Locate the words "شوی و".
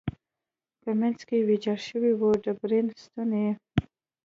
1.89-2.21